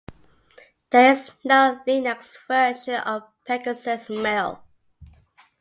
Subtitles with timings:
[0.89, 4.63] There is no Linux version of Pegasus Mail.